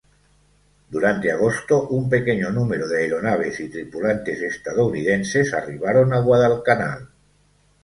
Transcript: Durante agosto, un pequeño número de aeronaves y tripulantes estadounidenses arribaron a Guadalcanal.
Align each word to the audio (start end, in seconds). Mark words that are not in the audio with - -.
Durante 0.89 1.31
agosto, 1.31 1.87
un 1.89 2.09
pequeño 2.09 2.49
número 2.49 2.87
de 2.87 3.01
aeronaves 3.03 3.59
y 3.59 3.69
tripulantes 3.69 4.41
estadounidenses 4.41 5.53
arribaron 5.53 6.11
a 6.11 6.21
Guadalcanal. 6.21 7.07